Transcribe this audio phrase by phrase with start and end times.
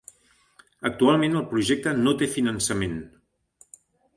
[0.89, 2.97] Actualment el projecte no té finançament.